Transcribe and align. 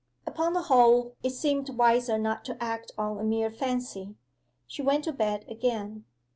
Upon 0.25 0.53
the 0.53 0.63
whole 0.63 1.15
it 1.21 1.29
seemed 1.29 1.69
wiser 1.69 2.17
not 2.17 2.43
to 2.45 2.57
act 2.59 2.91
on 2.97 3.19
a 3.19 3.23
mere 3.23 3.51
fancy. 3.51 4.15
She 4.65 4.81
went 4.81 5.03
to 5.03 5.13
bed 5.13 5.45
again. 5.47 6.05